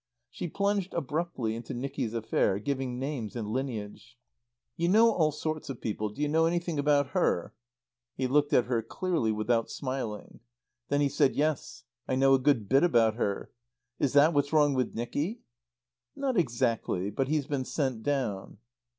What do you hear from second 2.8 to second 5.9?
names and lineage. "You know all sorts of